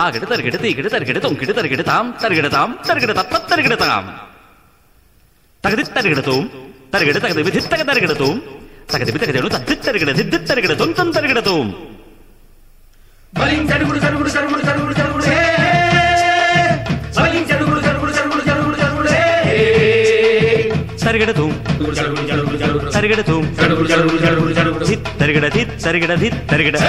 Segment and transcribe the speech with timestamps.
[0.00, 4.04] తాగిడ తరిగిడ తీగిడ తరిగిడ తొంకిడ తరిగిడతాం తరిగిడతాం తరిగిడ తప్ప తరిగిడతాం
[5.64, 6.44] తగది తరిగిడతోం
[6.92, 8.36] తరిగిడ తగది విధి తగ తరిగిడతోం
[8.92, 11.66] తగది తగదడు తద్ది తరిగిడ దిద్ది తరిగిడ తొంతం తరిగిడతోం
[13.32, 15.26] బలించడుగుడు చరుగుడు చరుగుడు చరుగుడు చరుగుడు
[17.18, 17.78] బలించడుగుడు
[21.04, 21.44] సరిగడతూ
[22.96, 23.36] సరిగడతూ
[25.20, 26.88] సరిగడతీ సరిగడతీ సరిగడతీ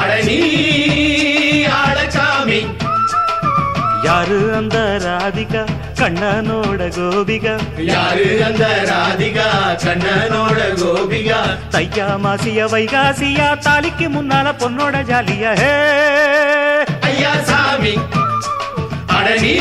[0.00, 0.38] அட நீ
[1.78, 2.60] ஆளச்சாமி
[4.06, 5.62] யாரு அந்த ராதிகா?
[6.00, 7.54] கண்ணனோட கோபிகா?
[7.88, 9.46] யாரு அந்த ராதிகா?
[9.84, 11.38] கண்ணனோட கோபிகா?
[11.74, 15.72] தையா மாசிய வைகாசியா தாலிக்கு முன்னால பொண்ணோட ஜாலியா ஹே.
[17.10, 17.94] ஐயா சாமி.
[19.16, 19.54] அட நீ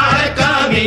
[0.00, 0.84] ஆளக்காமி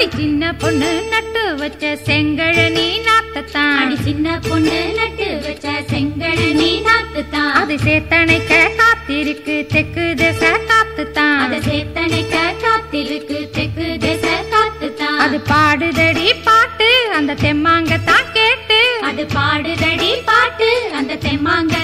[0.00, 3.74] அடி சின்ன பொண்ணு நட்டு வச்ச செங்கழனி நாத்தத்தான்.
[3.80, 7.50] அடி சின்ன பொண்ணு நட்டு வச்ச செங்கழனி நாத்துத்தான்.
[7.60, 11.36] அது சேத்தனைக்க காத்திருக்கு தெக்கு திசை காத்துத்தான்.
[11.44, 15.20] அத சேத்தனைக்க காத்திருக்கு தெற்கு திசை காத்துத்தான்.
[15.26, 18.80] அது பாடுதடி பாட்டு அந்த தெம்மாங்கத்தான் கேட்டு.
[19.10, 21.79] அது பாடுதடி பாட்டு அந்த தெம்மாங்க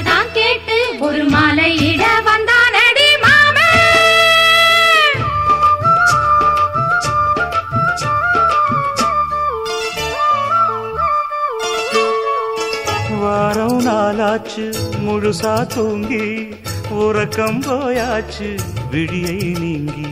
[15.27, 16.27] முழுசா தூங்கி
[16.97, 18.49] உறக்கம் போயாச்சு
[18.91, 20.05] விழியை நீங்கி.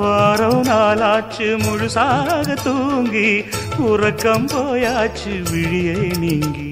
[0.00, 3.30] வாரம் நாளாச்சு முழுசாக தூங்கி
[3.78, 6.68] உறக்கம் போயாச்சு விழியை நீங்கி.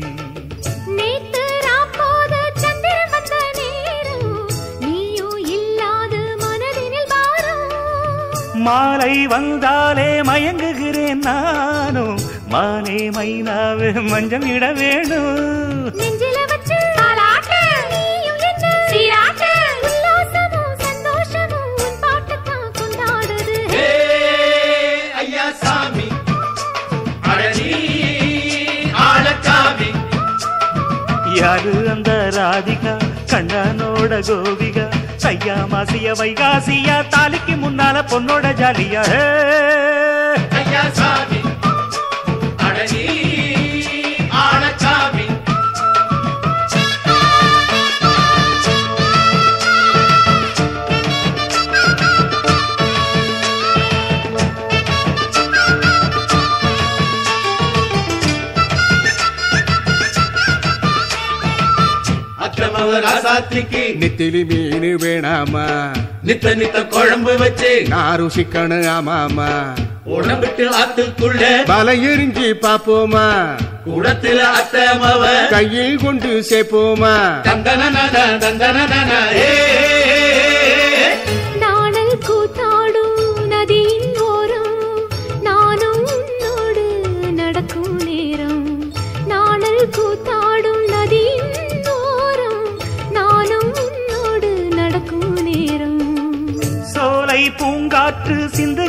[8.66, 15.71] மாலை வந்தாலே மயங்குகிறேன் நானும் மானே மைனாவே மஞ்சம் இட வேணும்.
[34.22, 34.84] கண்ணனோட கோபிகா
[35.22, 39.02] கையா மாசிய வைகாசியா தாலிக்கு முன்னால பொண்ணோட ஜாலியா
[62.64, 65.64] அக்கிரமவ ராசாத்திக்கு நெத்திலி மீன் வேணாமா?
[66.26, 69.48] நித்த நித்த குழம்பு வச்சு நான் ருசிக்கணும் ஆமாமா?
[70.08, 73.26] உடம்பிட்டு ஆத்துக்குள்ள பல எரிஞ்சு பாப்போமா
[73.86, 77.14] கூடத்துல அத்தமவ கையில் கொண்டு சேர்ப்போமா?
[77.42, 77.82] தந்தன
[78.44, 78.78] தந்தன
[79.40, 79.50] ஏ.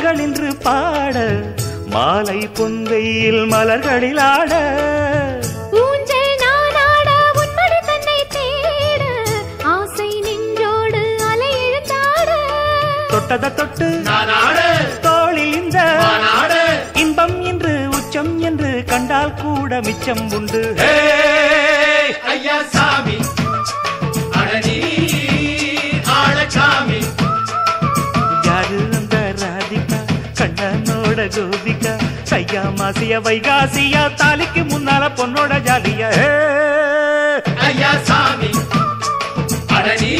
[0.06, 1.18] சிந்துகள் என்று பாட
[1.92, 4.50] மாலை பொந்தையில் மலர்களில் ஆட.
[5.80, 7.08] ஊஞ்சல் நானாட
[7.40, 9.04] உன்மடி தன்னை தேட
[9.70, 11.00] ஆசை நின்றோடு
[11.30, 12.28] அலை எழுந்தாட
[13.12, 14.58] தொட்டத தொட்டு நானாட
[15.06, 16.52] தோளில் இந்த நானாட
[16.96, 20.62] இன்பம் என்று உச்சம் என்று கண்டால் கூட மிச்சம் உண்டு.
[20.80, 20.94] ஹே
[22.30, 22.58] ஐயா
[31.34, 31.92] கோபிகா
[32.30, 36.08] கையா மாசிய வைகாசியா தாலிக்கு முன்னால பொண்ணோட ஜாலியா!
[37.66, 38.50] ஐயா சாமி
[40.00, 40.12] நீ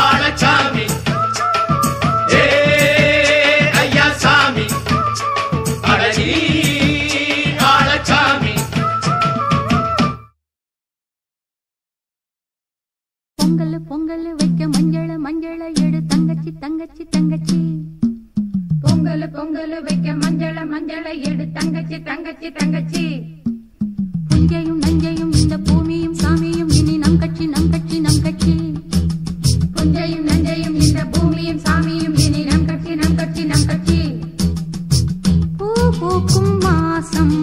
[0.00, 0.84] ஆளச்சாமி
[3.82, 4.66] ஐயா சாமி
[6.18, 6.28] நீ
[7.70, 8.54] ஆளச்சாமி
[13.38, 17.58] பொங்கல் பொங்கல் வைக்க மஞ்சள மஞ்சள எடு தங்கச்சி தங்கச்சி தங்கச்சி.
[19.04, 21.44] பொங்கல் பொங்கல் வைக்க மஞ்சள மஞ்சள எடு.
[21.56, 23.02] தங்கச்சி தங்கச்சி தங்கச்சி.
[24.28, 28.54] புஞ்சையும் நஞ்சையும் இந்த பூமியும் சாமியும் இனி நம் கட்சி நம் கட்சி நம் கட்சி.
[29.74, 34.00] புஞ்சையும் நஞ்சையும் இந்த பூமியும் சாமியும் இனி நம் கட்சி நம் கட்சி நம் கட்சி.
[35.58, 35.68] பூ
[36.00, 37.36] பூக்கும் மாசம்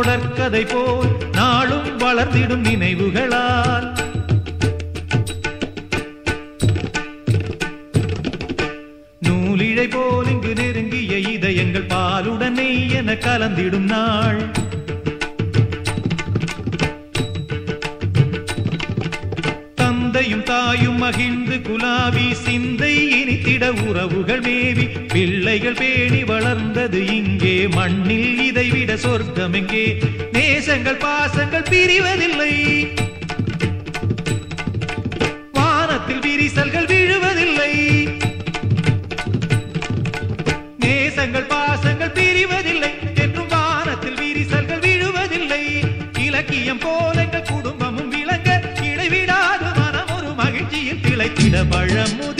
[0.00, 3.92] தொடர்கதை போல் நாளும் வளர்ந்திடும் நினைவுகளால்.
[9.18, 14.50] நூலிழை போல் இங்கு நெருங்கிய இதயங்கள் பாலுடனே என கலந்திடும் நாள்.
[19.74, 27.66] தந்தையும் தாயும் மகிழ்ந்து குலாவி சிந்தை இனித்திட உறவுகள் மேவி பிள்ளைகள் பேணி வளர்ந்தது இங்கே.
[27.66, 29.84] மண்ணில் இதைவிட சொர்க்கம் எங்கே
[30.32, 32.52] நேசங்கள் பாசங்கள் பிரிவதில்லை.
[35.52, 37.72] வானத்தில் விரிசல்கள் விழுவதில்லை.
[40.78, 42.92] நேசங்கள் பாசங்கள் பிரிவதில்லை.
[43.14, 45.62] என்றும் வானத்தில் விரிசல்கள் விழுவதில்லை.
[46.26, 48.50] இலக்கியம் போல எங்கள் குடும்பமும் விளங்க
[48.82, 52.39] இடைவிடாத மனம் ஒரு மகிழ்ச்சியில் திளைத்திட பழமுதிர்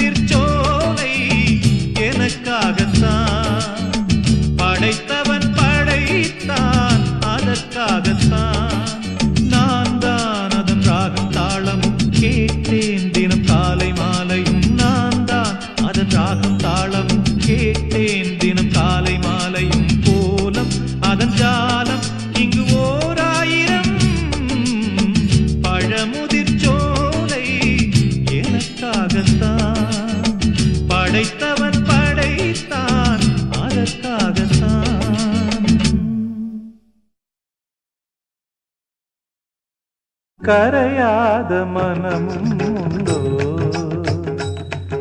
[40.50, 43.18] கரையாத மனமும் உண்டோ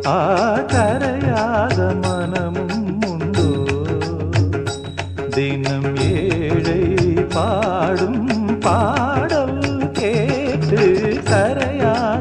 [0.10, 0.20] ஆ
[0.74, 3.48] கரையாத மனமும் உண்டோ
[5.29, 6.84] தினம் ஏழை
[7.36, 8.24] பாடும்
[8.60, 9.60] பாடல்
[10.00, 10.84] கேட்டு
[11.32, 12.19] கரையாத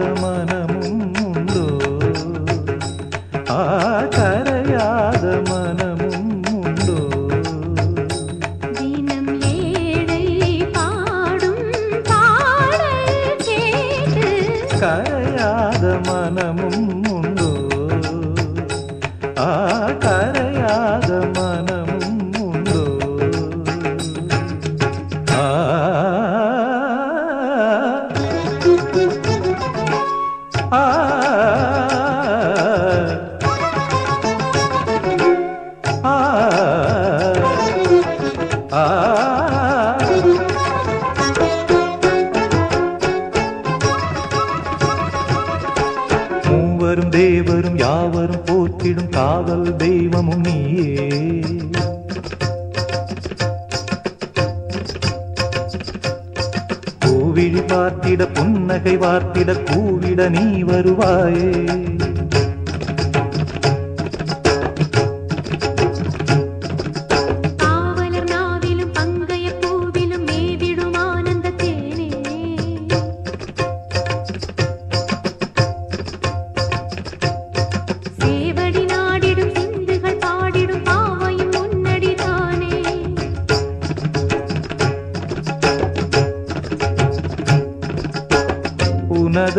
[47.79, 51.07] யாவரும் போற்றிடும் காவல் தெய்வமும் நீயே.
[57.05, 61.98] கோவிழி பார்த்திட புன்னகை வார்த்திட கூவிட நீ வருவாயே.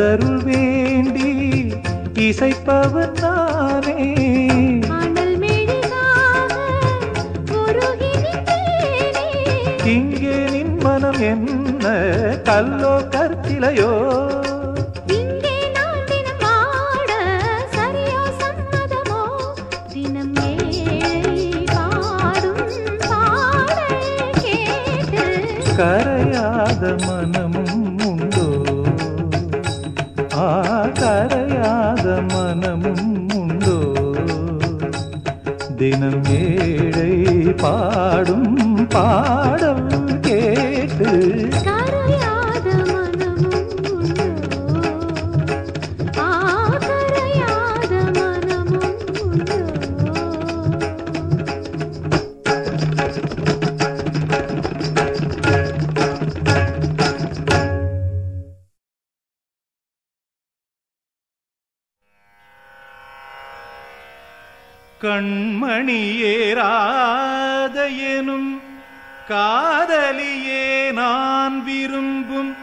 [0.00, 1.30] மனதருள் வேண்டி
[2.18, 3.49] இசைப்பவன் நான்.
[37.62, 38.50] பாடும்
[38.86, 39.84] பாடல்
[40.20, 41.10] கேட்டு
[41.58, 42.68] கரையாத
[69.30, 72.56] காதலியே நான் விரும்பும்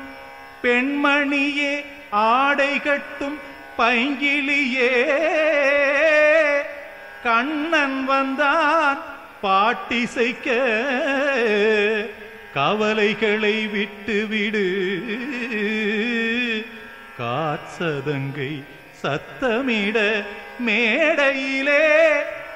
[0.63, 3.37] பெண்மணியே ஆடை கட்டும்
[3.77, 4.91] பைங்கிளியே.
[7.23, 8.99] கண்ணன் வந்தான்
[9.43, 10.47] பாட்டிசைக்க
[12.53, 14.67] கவலைகளை விட்டுவிடு.
[17.19, 18.63] காட்சதங்கை
[19.03, 20.25] சத்தமிட
[20.59, 21.85] மேடையிலே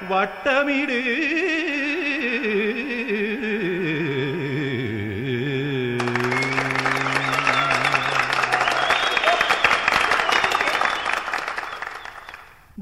[0.09, 1.01] வட்டமிடு.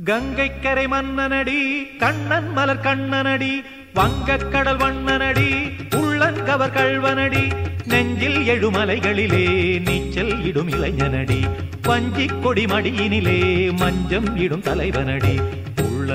[0.09, 1.57] கங்கை கரை மன்னனடி
[1.97, 5.49] கண்ணன் மலர் கண்ணனடி வங்கக் கடல் வண்ணனடி
[5.95, 7.43] உள்ளங்கவர் கள்வனடி
[7.87, 9.45] நெஞ்சில் எழுமலைகளிலே
[9.79, 11.45] நீச்சல் இடும் இளைஞனடி
[11.81, 13.37] வஞ்சிக் கொடி மடியினிலே
[13.77, 15.35] மஞ்சம் இடும் தலைவனடி.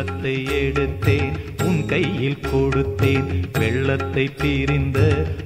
[0.05, 1.35] உள்ளத்தை எடுத்தேன்.
[1.65, 3.29] உன் கையில் கொடுத்தேன்.
[3.53, 4.99] வெள்ளத்தை பிரிந்த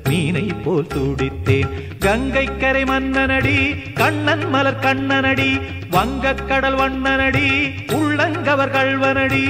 [0.08, 1.70] மீனை போல் துடித்தேன்.
[1.98, 3.58] கங்கை கரை மன்னனடி
[3.94, 5.50] கண்ணன் மலர் கண்ணனடி
[5.90, 7.46] வங்கக்கடல் வண்ணனடி
[7.92, 9.44] உள்ளங்கவர் கல்வனடி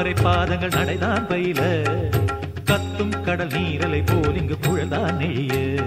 [0.00, 1.82] பாறை பாதங்கள் நடைதான் பயில.
[2.64, 5.82] கத்தும் கடல் நீரலை போல் இங்கு குழந்தான் நெய்ய.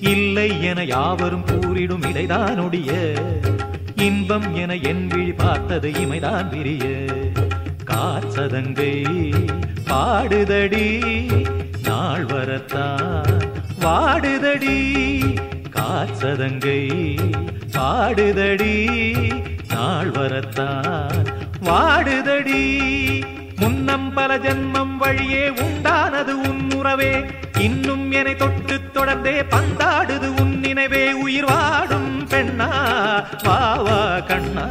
[0.00, 3.18] இல்லை என யாவரும் கூறிடும் இடைதான் ஒடிய.
[3.96, 7.04] இன்பம் என என் விழி பார்த்தது இமைதான் விரிய.
[7.84, 9.04] காச்சதங்கை
[9.84, 11.02] பாடுதடி
[11.84, 13.38] நாள் வரத்தான்
[13.80, 14.96] வாடுதடி.
[15.70, 16.88] காற்சதங்கை
[17.72, 18.84] பாடுதடி
[19.74, 22.92] நாள் வரத்தான் வாடுதடி.
[23.94, 27.24] இன்னம் பல ஜென்மம் வழியே உண்டானது உன் உறவே.
[27.58, 31.12] இன்னும் என்னை தொட்டு தொடர்ந்தே பந்தாடுது உன் நினைவே.
[31.12, 32.68] உயிர் வாடும் பெண்ணா
[33.42, 34.66] வாவா கண்ணா.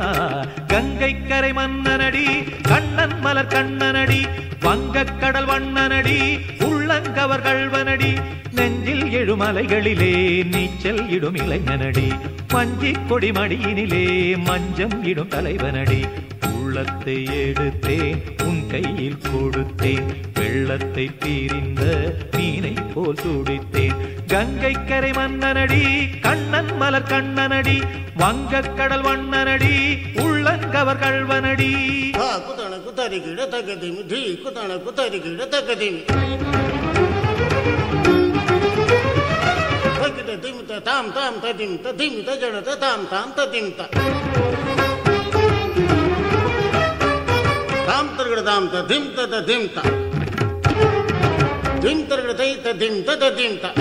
[0.68, 4.26] கங்கை கரை மன்னனடி கண்ணன் மலர் கண்ணனடி
[4.60, 12.14] வங்கக் கடல் வண்ணனடி உள்ளங்கவர் கல்வனடி நெஞ்சில் எழுமலைகளிலே நீச்சல் இடும் இளைஞனடி.
[12.48, 16.06] வஞ்சிக் கொடி மடியினிலே மஞ்சம் இடும் தலைவனடி.
[16.76, 20.08] உள்ளத்தை எடுத்தேன் உன் கையில் கொடுத்தேன்.
[20.38, 21.82] வெள்ளத்தை தீரிந்த
[22.36, 24.00] மீனை போல் துடித்தேன்.
[24.28, 25.82] கங்கை கரை மன்னனடி
[26.22, 27.78] கண்ணன் மலர் கண்ணனடி
[28.16, 29.72] வங்கக் கடல் வண்ணனடி
[30.24, 31.70] உள்ளங்கவர் கல்வனடி
[32.48, 36.02] குத்தன குத்தரிக்கிட தகதிமி தீ குத்தன குத்தரிக்கிட தகதிமி
[40.00, 43.82] தகித திமித தாம் தாம் ததிமித திமித ஜடத தாம் தாம் ததிமித
[47.94, 49.82] தாம் திருகிடதாம் ததிம் ததிம் த.
[51.80, 53.74] திம் திருகிடதை ததிம் ததிம் த.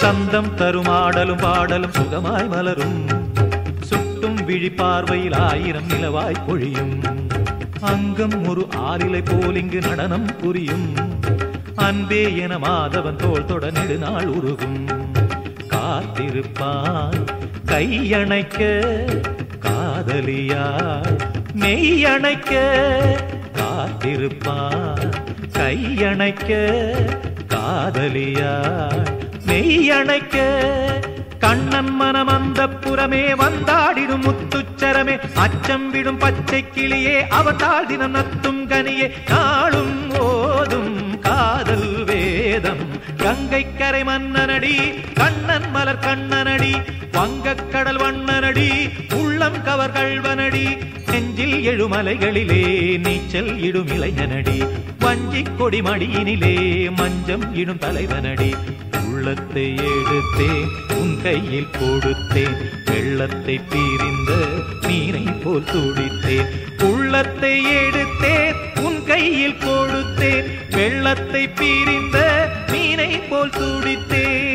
[0.00, 3.06] சந்தம் தரும் ஆடலும் பாடலும் சுகமாய் மலரும்.
[3.80, 4.70] சுட்டும் விழி
[5.32, 7.23] ஆயிரம் நிலவாய் பொழியும்.
[7.84, 10.88] அங்கம் ஒரு ஆறிலை போல் இங்கு நடனம் புரியும்.
[11.74, 14.80] அன்பே என மாதவன் தோள் தொட நெடுநாள் உருகும்.
[15.68, 17.18] காத்திருப்பான்
[17.66, 18.60] கையணைக்க
[19.60, 21.16] காதலியாய்
[21.60, 22.52] மெய்யணைக்க
[23.52, 25.12] காத்திருப்பான்
[25.58, 26.50] கையணைக்க
[27.48, 29.02] காதலியாய்
[29.46, 30.36] மெய்யணைக்க
[31.44, 35.20] கண்ணன் மனம் அந்த புறமே வந்தாடிடும் முத்துச்சரமே.
[35.34, 39.10] அச்சம் விடும் பச்சை கிளியே அவட்டால் தினம் நத்தும் கனியே.
[39.28, 42.88] நாளும் ஓதும் காதல் வேதம்.
[43.16, 46.82] கங்கை கரை மன்னனடி கண்ணன் மலர் கண்ணனடி.
[47.12, 50.78] வங்கக் கடல் வண்ணனடி உள்ளம் கவர் கல்வனடி
[51.10, 54.64] நெஞ்சில் எழுமலைகளிலே நீச்சல் இடும் இளைஞனடி.
[54.98, 58.54] வஞ்சிக் கொடி மடியினிலே மஞ்சம் இடும் தலைவனடி.
[59.24, 60.68] உள்ளத்தை எடுத்தேன்
[61.00, 62.56] உன் கையில் கொடுத்தேன்.
[62.84, 64.32] வெள்ளத்தை பிரிந்த
[64.86, 66.50] நீரை போல் துடித்தேன்.
[66.82, 70.44] உள்ளத்தை எடுத்தேன் உன் கையில் கொடுத்தேன்.
[70.70, 72.18] வெள்ளத்தை பிரிந்த
[72.72, 74.53] நீரை போல் துடித்தேன்.